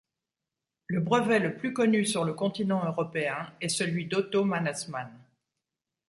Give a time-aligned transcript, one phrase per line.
[0.87, 5.11] Le brevet le plus connu sur le continent européen est celui d'Otto Mannesmann.